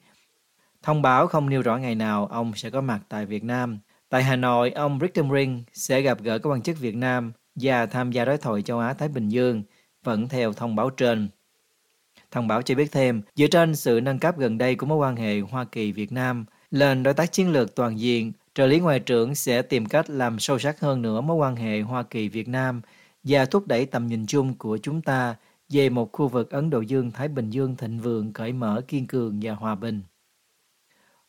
Thông 0.82 1.02
báo 1.02 1.26
không 1.26 1.50
nêu 1.50 1.62
rõ 1.62 1.76
ngày 1.76 1.94
nào 1.94 2.26
ông 2.26 2.52
sẽ 2.54 2.70
có 2.70 2.80
mặt 2.80 3.00
tại 3.08 3.26
Việt 3.26 3.44
Nam. 3.44 3.78
Tại 4.08 4.22
Hà 4.22 4.36
Nội, 4.36 4.70
ông 4.70 4.98
Ring 5.34 5.64
sẽ 5.72 6.00
gặp 6.00 6.20
gỡ 6.22 6.38
các 6.38 6.50
quan 6.50 6.62
chức 6.62 6.78
Việt 6.78 6.96
Nam 6.96 7.32
và 7.54 7.86
tham 7.86 8.12
gia 8.12 8.24
đối 8.24 8.38
thoại 8.38 8.62
châu 8.62 8.78
Á-Thái 8.78 9.08
Bình 9.08 9.28
Dương, 9.28 9.62
vẫn 10.04 10.28
theo 10.28 10.52
thông 10.52 10.76
báo 10.76 10.90
trên. 10.90 11.28
Thông 12.30 12.48
báo 12.48 12.62
cho 12.62 12.74
biết 12.74 12.92
thêm, 12.92 13.22
dựa 13.34 13.46
trên 13.46 13.76
sự 13.76 14.00
nâng 14.02 14.18
cấp 14.18 14.38
gần 14.38 14.58
đây 14.58 14.74
của 14.74 14.86
mối 14.86 14.98
quan 14.98 15.16
hệ 15.16 15.40
Hoa 15.40 15.64
Kỳ-Việt 15.64 16.12
Nam 16.12 16.44
lên 16.74 17.02
đối 17.02 17.14
tác 17.14 17.32
chiến 17.32 17.52
lược 17.52 17.74
toàn 17.74 17.98
diện, 17.98 18.32
trợ 18.54 18.66
lý 18.66 18.80
ngoại 18.80 19.00
trưởng 19.00 19.34
sẽ 19.34 19.62
tìm 19.62 19.86
cách 19.86 20.10
làm 20.10 20.38
sâu 20.38 20.58
sắc 20.58 20.80
hơn 20.80 21.02
nữa 21.02 21.20
mối 21.20 21.36
quan 21.36 21.56
hệ 21.56 21.80
Hoa 21.80 22.02
Kỳ-Việt 22.02 22.48
Nam 22.48 22.80
và 23.22 23.44
thúc 23.44 23.66
đẩy 23.66 23.86
tầm 23.86 24.06
nhìn 24.06 24.26
chung 24.26 24.54
của 24.54 24.78
chúng 24.78 25.02
ta 25.02 25.36
về 25.68 25.88
một 25.88 26.12
khu 26.12 26.28
vực 26.28 26.50
Ấn 26.50 26.70
Độ 26.70 26.80
Dương-Thái 26.80 27.28
Bình 27.28 27.50
Dương 27.50 27.76
thịnh 27.76 28.00
vượng, 28.00 28.32
cởi 28.32 28.52
mở, 28.52 28.80
kiên 28.88 29.06
cường 29.06 29.40
và 29.42 29.52
hòa 29.52 29.74
bình. 29.74 30.02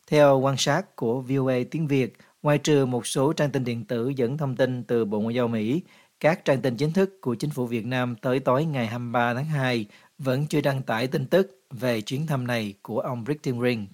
Theo 0.07 0.39
quan 0.39 0.57
sát 0.57 0.95
của 0.95 1.21
VOA 1.21 1.55
tiếng 1.71 1.87
Việt, 1.87 2.13
ngoài 2.43 2.57
trừ 2.57 2.85
một 2.85 3.07
số 3.07 3.33
trang 3.33 3.51
tin 3.51 3.63
điện 3.63 3.85
tử 3.85 4.09
dẫn 4.09 4.37
thông 4.37 4.55
tin 4.55 4.83
từ 4.83 5.05
Bộ 5.05 5.19
Ngoại 5.19 5.35
giao 5.35 5.47
Mỹ, 5.47 5.81
các 6.19 6.45
trang 6.45 6.61
tin 6.61 6.77
chính 6.77 6.93
thức 6.93 7.21
của 7.21 7.35
chính 7.35 7.49
phủ 7.49 7.65
Việt 7.65 7.85
Nam 7.85 8.15
tới 8.15 8.39
tối 8.39 8.65
ngày 8.65 8.87
23 8.87 9.33
tháng 9.33 9.45
2 9.45 9.85
vẫn 10.17 10.47
chưa 10.47 10.61
đăng 10.61 10.81
tải 10.81 11.07
tin 11.07 11.25
tức 11.25 11.61
về 11.71 12.01
chuyến 12.01 12.27
thăm 12.27 12.47
này 12.47 12.73
của 12.81 12.99
ông 12.99 13.25
Ring. 13.43 13.87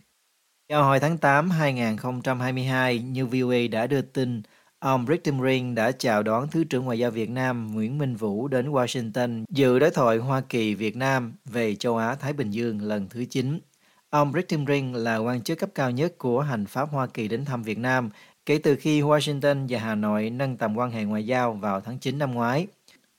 Vào 0.71 0.83
hồi 0.83 0.99
tháng 0.99 1.17
8 1.17 1.49
2022, 1.49 2.99
như 2.99 3.25
VOA 3.25 3.57
đã 3.71 3.87
đưa 3.87 4.01
tin, 4.01 4.41
ông 4.79 5.05
Ring 5.43 5.75
đã 5.75 5.91
chào 5.91 6.23
đón 6.23 6.47
Thứ 6.47 6.63
trưởng 6.63 6.85
Ngoại 6.85 6.99
giao 6.99 7.11
Việt 7.11 7.29
Nam 7.29 7.73
Nguyễn 7.73 7.97
Minh 7.97 8.15
Vũ 8.15 8.47
đến 8.47 8.71
Washington 8.71 9.43
dự 9.49 9.79
đối 9.79 9.91
thoại 9.91 10.17
Hoa 10.17 10.41
Kỳ-Việt 10.49 10.95
Nam 10.95 11.33
về 11.45 11.75
châu 11.75 11.97
Á-Thái 11.97 12.33
Bình 12.33 12.51
Dương 12.51 12.81
lần 12.81 13.09
thứ 13.09 13.25
9. 13.25 13.59
Ông 14.09 14.33
Ring 14.67 14.95
là 14.95 15.17
quan 15.17 15.41
chức 15.41 15.59
cấp 15.59 15.69
cao 15.75 15.91
nhất 15.91 16.17
của 16.17 16.41
hành 16.41 16.65
pháp 16.65 16.89
Hoa 16.91 17.07
Kỳ 17.07 17.27
đến 17.27 17.45
thăm 17.45 17.63
Việt 17.63 17.77
Nam 17.77 18.09
kể 18.45 18.57
từ 18.57 18.75
khi 18.75 19.01
Washington 19.01 19.65
và 19.69 19.79
Hà 19.79 19.95
Nội 19.95 20.29
nâng 20.29 20.57
tầm 20.57 20.77
quan 20.77 20.91
hệ 20.91 21.03
ngoại 21.03 21.25
giao 21.25 21.53
vào 21.53 21.81
tháng 21.81 21.99
9 21.99 22.17
năm 22.17 22.33
ngoái. 22.33 22.67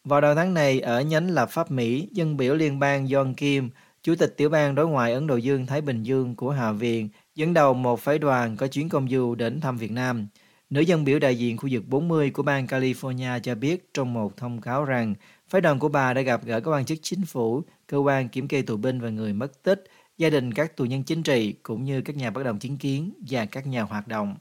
Vào 0.04 0.20
đầu 0.20 0.34
tháng 0.34 0.54
này, 0.54 0.80
ở 0.80 1.00
nhánh 1.00 1.30
lập 1.30 1.50
pháp 1.50 1.70
Mỹ, 1.70 2.08
dân 2.12 2.36
biểu 2.36 2.54
liên 2.54 2.78
bang 2.78 3.06
John 3.06 3.34
Kim, 3.34 3.70
Chủ 4.02 4.14
tịch 4.14 4.34
tiểu 4.36 4.48
bang 4.48 4.74
đối 4.74 4.88
ngoại 4.88 5.12
Ấn 5.12 5.26
Độ 5.26 5.36
Dương-Thái 5.36 5.80
Bình 5.80 6.02
Dương 6.02 6.36
của 6.36 6.50
Hạ 6.50 6.72
viện, 6.72 7.08
dẫn 7.34 7.54
đầu 7.54 7.74
một 7.74 8.00
phái 8.00 8.18
đoàn 8.18 8.56
có 8.56 8.66
chuyến 8.66 8.88
công 8.88 9.08
du 9.08 9.34
đến 9.34 9.60
thăm 9.60 9.76
Việt 9.76 9.90
Nam. 9.90 10.26
Nữ 10.70 10.80
dân 10.80 11.04
biểu 11.04 11.18
đại 11.18 11.38
diện 11.38 11.56
khu 11.56 11.68
vực 11.72 11.82
40 11.86 12.30
của 12.30 12.42
bang 12.42 12.66
California 12.66 13.40
cho 13.40 13.54
biết 13.54 13.94
trong 13.94 14.12
một 14.12 14.36
thông 14.36 14.60
cáo 14.60 14.84
rằng 14.84 15.14
phái 15.48 15.60
đoàn 15.60 15.78
của 15.78 15.88
bà 15.88 16.14
đã 16.14 16.22
gặp 16.22 16.44
gỡ 16.44 16.60
các 16.60 16.70
quan 16.70 16.84
chức 16.84 16.98
chính 17.02 17.24
phủ, 17.24 17.62
cơ 17.86 17.98
quan 17.98 18.28
kiểm 18.28 18.48
kê 18.48 18.62
tù 18.62 18.76
binh 18.76 19.00
và 19.00 19.08
người 19.08 19.32
mất 19.32 19.62
tích, 19.62 19.84
gia 20.18 20.30
đình 20.30 20.54
các 20.54 20.76
tù 20.76 20.84
nhân 20.84 21.02
chính 21.02 21.22
trị 21.22 21.52
cũng 21.62 21.84
như 21.84 22.00
các 22.00 22.16
nhà 22.16 22.30
bất 22.30 22.42
đồng 22.42 22.58
chính 22.58 22.78
kiến 22.78 23.12
và 23.30 23.46
các 23.46 23.66
nhà 23.66 23.82
hoạt 23.82 24.08
động. 24.08 24.36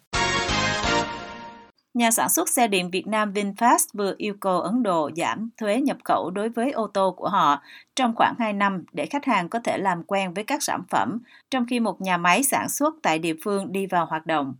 Nhà 1.93 2.11
sản 2.11 2.29
xuất 2.29 2.49
xe 2.49 2.67
điện 2.67 2.91
Việt 2.91 3.07
Nam 3.07 3.33
VinFast 3.33 3.87
vừa 3.93 4.13
yêu 4.17 4.33
cầu 4.39 4.61
Ấn 4.61 4.83
Độ 4.83 5.09
giảm 5.15 5.49
thuế 5.57 5.81
nhập 5.81 5.97
khẩu 6.03 6.31
đối 6.31 6.49
với 6.49 6.71
ô 6.71 6.87
tô 6.87 7.13
của 7.17 7.29
họ 7.29 7.61
trong 7.95 8.15
khoảng 8.15 8.35
2 8.39 8.53
năm 8.53 8.83
để 8.93 9.05
khách 9.05 9.25
hàng 9.25 9.49
có 9.49 9.59
thể 9.59 9.77
làm 9.77 10.03
quen 10.03 10.33
với 10.33 10.43
các 10.43 10.63
sản 10.63 10.81
phẩm, 10.89 11.19
trong 11.49 11.65
khi 11.69 11.79
một 11.79 12.01
nhà 12.01 12.17
máy 12.17 12.43
sản 12.43 12.69
xuất 12.69 12.95
tại 13.01 13.19
địa 13.19 13.33
phương 13.43 13.71
đi 13.71 13.85
vào 13.85 14.05
hoạt 14.05 14.25
động. 14.25 14.53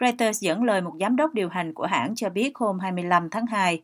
Reuters 0.00 0.40
dẫn 0.40 0.64
lời 0.64 0.80
một 0.80 0.92
giám 1.00 1.16
đốc 1.16 1.34
điều 1.34 1.48
hành 1.48 1.74
của 1.74 1.86
hãng 1.86 2.14
cho 2.14 2.28
biết 2.28 2.52
hôm 2.54 2.78
25 2.78 3.30
tháng 3.30 3.46
2. 3.46 3.82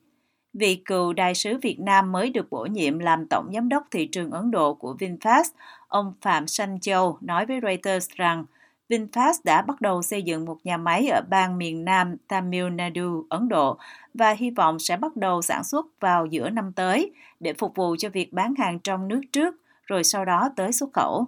Vị 0.53 0.83
cựu 0.85 1.13
đại 1.13 1.35
sứ 1.35 1.59
Việt 1.63 1.81
Nam 1.81 2.13
mới 2.13 2.31
được 2.31 2.51
bổ 2.51 2.67
nhiệm 2.67 2.99
làm 2.99 3.27
tổng 3.27 3.51
giám 3.55 3.69
đốc 3.69 3.87
thị 3.91 4.07
trường 4.07 4.31
Ấn 4.31 4.51
Độ 4.51 4.75
của 4.75 4.97
VinFast, 4.99 5.51
ông 5.89 6.15
Phạm 6.21 6.47
Sanh 6.47 6.81
Châu 6.81 7.19
nói 7.21 7.47
với 7.47 7.61
Reuters 7.63 8.09
rằng– 8.11 8.45
VinFast 8.91 9.41
đã 9.45 9.63
bắt 9.63 9.81
đầu 9.81 10.03
xây 10.03 10.23
dựng 10.23 10.45
một 10.45 10.59
nhà 10.65 10.77
máy 10.77 11.07
ở 11.07 11.21
bang 11.29 11.59
miền 11.59 11.85
Nam 11.85 12.17
Tamil 12.29 12.71
Nadu, 12.71 13.27
Ấn 13.29 13.49
Độ 13.49 13.79
và 14.15 14.31
hy 14.31 14.51
vọng 14.51 14.79
sẽ 14.79 14.97
bắt 14.97 15.17
đầu 15.17 15.43
sản 15.43 15.65
xuất 15.65 15.87
vào 16.01 16.27
giữa 16.27 16.51
năm 16.51 16.73
tới 16.73 17.13
để 17.41 17.55
phục 17.55 17.75
vụ 17.75 17.97
cho 17.99 18.09
việc 18.09 18.33
bán 18.33 18.55
hàng 18.59 18.79
trong 18.79 19.09
nước 19.09 19.21
trước 19.33 19.55
rồi 19.87 20.05
sau 20.05 20.25
đó 20.25 20.51
tới 20.57 20.73
xuất 20.73 20.93
khẩu. 20.93 21.27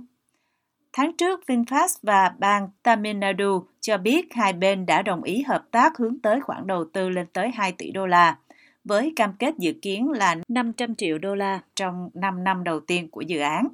Tháng 0.92 1.16
trước, 1.16 1.40
VinFast 1.46 1.98
và 2.02 2.34
bang 2.38 2.68
Tamil 2.82 3.16
Nadu 3.16 3.64
cho 3.80 3.98
biết 3.98 4.34
hai 4.34 4.52
bên 4.52 4.86
đã 4.86 5.02
đồng 5.02 5.22
ý 5.22 5.42
hợp 5.42 5.64
tác 5.70 5.96
hướng 5.96 6.18
tới 6.18 6.40
khoản 6.40 6.66
đầu 6.66 6.84
tư 6.92 7.08
lên 7.08 7.26
tới 7.32 7.50
2 7.54 7.72
tỷ 7.72 7.90
đô 7.90 8.06
la. 8.06 8.36
với 8.84 9.12
cam 9.16 9.32
kết 9.38 9.54
dự 9.58 9.72
kiến 9.82 10.10
là 10.10 10.36
500 10.48 10.94
triệu 10.94 11.18
đô 11.18 11.34
la 11.34 11.60
trong 11.74 12.10
5 12.14 12.44
năm 12.44 12.64
đầu 12.64 12.80
tiên 12.80 13.10
của 13.10 13.20
dự 13.20 13.38
án. 13.38 13.68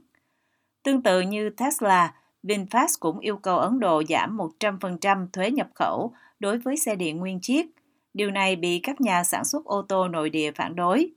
Tương 0.83 1.02
tự 1.02 1.21
như 1.21 1.50
Tesla, 1.50 2.14
VinFast 2.42 2.97
cũng 3.00 3.18
yêu 3.18 3.37
cầu 3.37 3.59
Ấn 3.59 3.80
Độ 3.80 4.02
giảm 4.09 4.37
100% 4.37 5.26
thuế 5.33 5.50
nhập 5.50 5.68
khẩu 5.75 6.12
đối 6.38 6.59
với 6.59 6.76
xe 6.76 6.97
điện 6.97 7.16
nguyên 7.16 7.40
chiếc. 7.40 7.66
Điều 8.14 8.30
này 8.30 8.57
bị 8.57 8.80
các 8.83 9.00
nhà 9.00 9.25
sản 9.25 9.45
xuất 9.45 9.64
ô 9.64 9.83
tô 9.83 10.09
nội 10.09 10.30
địa 10.30 10.50
phản 10.52 10.76
đối. 10.76 11.11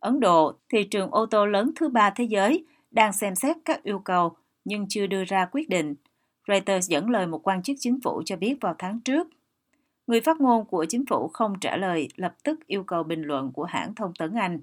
Ấn 0.00 0.20
Độ, 0.20 0.52
thị 0.72 0.84
trường 0.84 1.10
ô 1.10 1.26
tô 1.26 1.46
lớn 1.46 1.70
thứ 1.76 1.88
ba 1.88 2.10
thế 2.10 2.24
giới, 2.24 2.64
đang 2.90 3.12
xem 3.12 3.34
xét 3.34 3.56
các 3.64 3.82
yêu 3.82 3.98
cầu 3.98 4.36
nhưng 4.64 4.86
chưa 4.88 5.06
đưa 5.06 5.24
ra 5.24 5.48
quyết 5.52 5.68
định. 5.68 5.94
Reuters 6.48 6.90
dẫn 6.90 7.10
lời 7.10 7.26
một 7.26 7.48
quan 7.48 7.62
chức 7.62 7.76
chính 7.80 7.98
phủ 8.04 8.22
cho 8.24 8.36
biết 8.36 8.56
vào 8.60 8.74
tháng 8.78 9.00
trước. 9.00 9.28
Người 10.06 10.20
phát 10.20 10.40
ngôn 10.40 10.64
của 10.64 10.84
chính 10.88 11.06
phủ 11.06 11.28
không 11.28 11.60
trả 11.60 11.76
lời, 11.76 12.08
lập 12.16 12.34
tức 12.44 12.66
yêu 12.66 12.82
cầu 12.82 13.02
bình 13.02 13.22
luận 13.22 13.52
của 13.52 13.64
hãng 13.64 13.94
thông 13.94 14.12
tấn 14.18 14.34
Anh. 14.34 14.60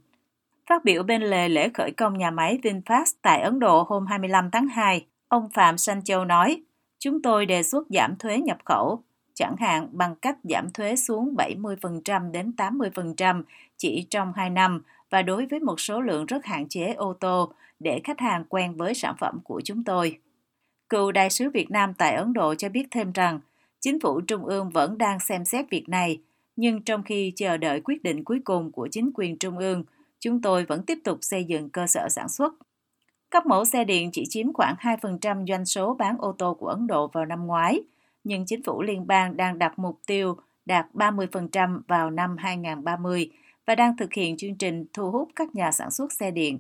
Phát 0.70 0.86
biểu 0.86 1.04
bên 1.04 1.22
lề 1.22 1.50
lễ 1.50 1.70
khởi 1.74 1.92
công 1.92 2.18
nhà 2.18 2.32
máy 2.32 2.60
VinFast 2.64 3.06
tại 3.22 3.42
Ấn 3.42 3.60
Độ 3.60 3.86
hôm 3.88 4.06
25 4.06 4.50
tháng 4.52 4.68
2, 4.68 5.06
ông 5.28 5.50
Phạm 5.54 5.78
Sanh 5.78 6.04
Châu 6.04 6.26
nói, 6.26 6.62
chúng 7.00 7.22
tôi 7.22 7.46
đề 7.46 7.64
xuất 7.64 7.88
giảm 7.90 8.16
thuế 8.16 8.38
nhập 8.38 8.58
khẩu, 8.66 9.04
chẳng 9.34 9.56
hạn 9.60 9.90
bằng 9.92 10.16
cách 10.16 10.38
giảm 10.44 10.70
thuế 10.72 10.96
xuống 10.96 11.36
70% 11.36 12.32
đến 12.32 12.52
80% 12.58 13.44
chỉ 13.78 14.08
trong 14.10 14.34
2 14.36 14.50
năm 14.50 14.82
và 15.10 15.22
đối 15.22 15.46
với 15.46 15.60
một 15.60 15.80
số 15.80 16.02
lượng 16.02 16.26
rất 16.26 16.46
hạn 16.46 16.70
chế 16.70 16.94
ô 16.94 17.14
tô 17.14 17.54
để 17.80 18.02
khách 18.04 18.20
hàng 18.20 18.44
quen 18.50 18.78
với 18.78 18.94
sản 18.94 19.16
phẩm 19.20 19.40
của 19.44 19.62
chúng 19.64 19.84
tôi. 19.84 20.20
Cựu 20.90 21.12
đại 21.12 21.30
sứ 21.30 21.50
Việt 21.50 21.72
Nam 21.72 21.94
tại 21.94 22.16
Ấn 22.16 22.34
Độ 22.34 22.56
cho 22.56 22.70
biết 22.70 22.88
thêm 22.92 23.12
rằng, 23.12 23.40
chính 23.80 24.00
phủ 24.00 24.22
trung 24.22 24.46
ương 24.46 24.70
vẫn 24.70 24.98
đang 24.98 25.20
xem 25.20 25.46
xét 25.46 25.70
việc 25.70 25.90
này, 25.90 26.22
nhưng 26.56 26.82
trong 26.82 27.04
khi 27.04 27.34
chờ 27.36 27.58
đợi 27.58 27.82
quyết 27.84 28.04
định 28.04 28.24
cuối 28.24 28.40
cùng 28.44 28.72
của 28.72 28.88
chính 28.92 29.12
quyền 29.14 29.38
trung 29.38 29.58
ương, 29.58 29.84
chúng 30.20 30.42
tôi 30.42 30.66
vẫn 30.66 30.84
tiếp 30.84 30.98
tục 31.04 31.18
xây 31.22 31.44
dựng 31.44 31.70
cơ 31.70 31.88
sở 31.88 32.10
sản 32.10 32.30
xuất. 32.30 32.54
Các 33.32 33.46
mẫu 33.46 33.66
xe 33.66 33.84
điện 33.84 34.10
chỉ 34.12 34.26
chiếm 34.30 34.54
khoảng 34.54 34.76
2% 34.76 35.46
doanh 35.48 35.66
số 35.66 35.94
bán 35.94 36.18
ô 36.18 36.32
tô 36.32 36.54
của 36.54 36.68
Ấn 36.68 36.88
Độ 36.88 37.08
vào 37.08 37.26
năm 37.26 37.48
ngoái, 37.48 37.82
nhưng 38.24 38.46
chính 38.46 38.64
phủ 38.64 38.82
liên 38.82 39.08
bang 39.08 39.38
đang 39.38 39.60
đặt 39.60 39.80
mục 39.80 40.00
tiêu 40.08 40.38
đạt 40.66 40.86
30% 40.94 41.82
vào 41.88 42.10
năm 42.10 42.38
2030 42.38 43.32
và 43.66 43.76
đang 43.76 43.98
thực 43.98 44.14
hiện 44.14 44.38
chương 44.38 44.56
trình 44.56 44.86
thu 44.94 45.12
hút 45.12 45.30
các 45.36 45.56
nhà 45.56 45.72
sản 45.72 45.92
xuất 45.92 46.14
xe 46.14 46.32
điện. 46.32 46.60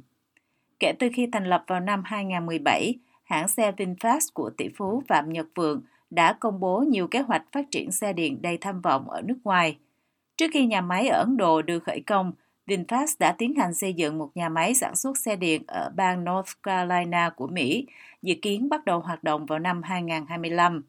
Kể 0.79 0.93
từ 0.99 1.09
khi 1.13 1.27
thành 1.31 1.45
lập 1.45 1.63
vào 1.67 1.79
năm 1.79 2.01
2017, 2.05 2.93
hãng 3.23 3.47
xe 3.47 3.71
VinFast 3.71 4.27
của 4.33 4.49
tỷ 4.57 4.69
phú 4.77 5.03
Phạm 5.07 5.33
Nhật 5.33 5.47
Vượng 5.55 5.81
đã 6.09 6.33
công 6.33 6.59
bố 6.59 6.79
nhiều 6.79 7.07
kế 7.07 7.19
hoạch 7.19 7.43
phát 7.51 7.65
triển 7.71 7.91
xe 7.91 8.13
điện 8.13 8.41
đầy 8.41 8.57
tham 8.57 8.81
vọng 8.81 9.09
ở 9.09 9.21
nước 9.21 9.37
ngoài. 9.43 9.77
Trước 10.37 10.47
khi 10.53 10.65
nhà 10.65 10.81
máy 10.81 11.07
ở 11.07 11.19
Ấn 11.19 11.37
Độ 11.37 11.61
được 11.61 11.83
khởi 11.83 12.01
công, 12.01 12.31
VinFast 12.67 13.15
đã 13.19 13.31
tiến 13.31 13.55
hành 13.55 13.73
xây 13.73 13.93
dựng 13.93 14.17
một 14.17 14.29
nhà 14.35 14.49
máy 14.49 14.73
sản 14.73 14.95
xuất 14.95 15.17
xe 15.17 15.35
điện 15.35 15.63
ở 15.67 15.91
bang 15.95 16.25
North 16.25 16.51
Carolina 16.63 17.29
của 17.29 17.47
Mỹ, 17.47 17.87
dự 18.21 18.35
kiến 18.41 18.69
bắt 18.69 18.85
đầu 18.85 18.99
hoạt 18.99 19.23
động 19.23 19.45
vào 19.45 19.59
năm 19.59 19.83
2025. 19.83 20.83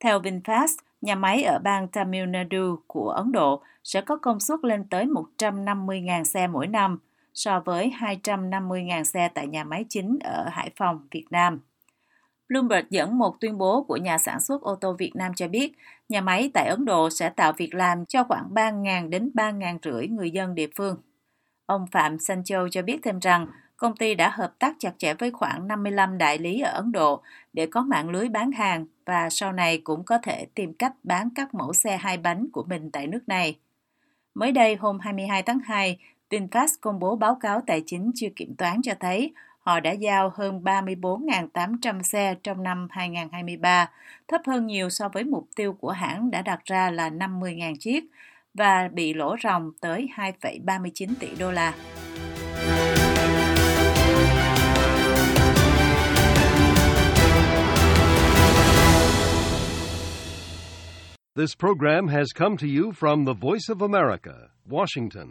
Theo 0.00 0.20
VinFast, 0.20 0.76
nhà 1.00 1.14
máy 1.14 1.42
ở 1.42 1.58
bang 1.58 1.88
Tamil 1.88 2.26
Nadu 2.26 2.76
của 2.86 3.10
Ấn 3.10 3.32
Độ 3.32 3.62
sẽ 3.84 4.00
có 4.00 4.16
công 4.16 4.40
suất 4.40 4.64
lên 4.64 4.84
tới 4.84 5.06
150.000 5.38 6.24
xe 6.24 6.46
mỗi 6.46 6.66
năm, 6.66 6.98
so 7.34 7.60
với 7.60 7.92
250.000 7.98 9.04
xe 9.04 9.28
tại 9.28 9.46
nhà 9.46 9.64
máy 9.64 9.84
chính 9.88 10.18
ở 10.24 10.48
Hải 10.48 10.70
Phòng, 10.76 11.06
Việt 11.10 11.26
Nam. 11.30 11.60
Bloomberg 12.52 12.86
dẫn 12.90 13.18
một 13.18 13.40
tuyên 13.40 13.58
bố 13.58 13.82
của 13.82 13.96
nhà 13.96 14.18
sản 14.18 14.40
xuất 14.40 14.62
ô 14.62 14.74
tô 14.74 14.96
Việt 14.98 15.16
Nam 15.16 15.34
cho 15.34 15.48
biết, 15.48 15.72
nhà 16.08 16.20
máy 16.20 16.50
tại 16.54 16.66
Ấn 16.66 16.84
Độ 16.84 17.10
sẽ 17.10 17.28
tạo 17.28 17.52
việc 17.52 17.74
làm 17.74 18.06
cho 18.06 18.24
khoảng 18.24 18.48
3.000 18.54 19.08
đến 19.08 19.30
3.000 19.34 19.78
rưỡi 19.82 20.08
người 20.08 20.30
dân 20.30 20.54
địa 20.54 20.68
phương. 20.76 20.96
Ông 21.66 21.86
Phạm 21.86 22.18
Sancho 22.18 22.68
cho 22.70 22.82
biết 22.82 22.98
thêm 23.02 23.18
rằng, 23.18 23.46
công 23.76 23.96
ty 23.96 24.14
đã 24.14 24.30
hợp 24.30 24.52
tác 24.58 24.76
chặt 24.78 24.92
chẽ 24.98 25.14
với 25.14 25.30
khoảng 25.30 25.68
55 25.68 26.18
đại 26.18 26.38
lý 26.38 26.60
ở 26.60 26.72
Ấn 26.72 26.92
Độ 26.92 27.22
để 27.52 27.66
có 27.66 27.82
mạng 27.82 28.10
lưới 28.10 28.28
bán 28.28 28.52
hàng 28.52 28.86
và 29.06 29.30
sau 29.30 29.52
này 29.52 29.78
cũng 29.78 30.04
có 30.04 30.18
thể 30.18 30.46
tìm 30.54 30.74
cách 30.74 30.92
bán 31.02 31.28
các 31.34 31.54
mẫu 31.54 31.72
xe 31.72 31.96
hai 31.96 32.16
bánh 32.16 32.46
của 32.52 32.64
mình 32.68 32.90
tại 32.90 33.06
nước 33.06 33.28
này. 33.28 33.58
Mới 34.34 34.52
đây, 34.52 34.76
hôm 34.76 34.98
22 34.98 35.42
tháng 35.42 35.60
2, 35.64 35.98
VinFast 36.30 36.76
công 36.80 36.98
bố 36.98 37.16
báo 37.16 37.34
cáo 37.34 37.60
tài 37.66 37.82
chính 37.86 38.10
chưa 38.14 38.28
kiểm 38.36 38.54
toán 38.56 38.82
cho 38.82 38.92
thấy 39.00 39.32
họ 39.62 39.80
đã 39.80 39.90
giao 39.90 40.32
hơn 40.34 40.60
34.800 40.64 42.02
xe 42.02 42.34
trong 42.42 42.62
năm 42.62 42.88
2023, 42.90 43.90
thấp 44.28 44.40
hơn 44.46 44.66
nhiều 44.66 44.90
so 44.90 45.08
với 45.08 45.24
mục 45.24 45.48
tiêu 45.56 45.72
của 45.72 45.90
hãng 45.90 46.30
đã 46.30 46.42
đặt 46.42 46.60
ra 46.64 46.90
là 46.90 47.10
50.000 47.10 47.74
chiếc 47.80 48.04
và 48.54 48.88
bị 48.92 49.14
lỗ 49.14 49.36
ròng 49.42 49.70
tới 49.80 50.08
2,39 50.16 51.14
tỷ 51.20 51.28
đô 51.38 51.50
la. 51.50 51.74
This 61.34 61.54
program 61.58 62.08
has 62.08 62.26
come 62.34 62.56
to 62.56 62.66
you 62.66 62.92
from 62.92 63.24
the 63.24 63.32
Voice 63.32 63.68
of 63.68 63.80
America, 63.80 64.50
Washington. 64.68 65.28